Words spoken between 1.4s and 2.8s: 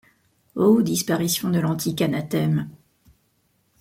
de l’antique anathème!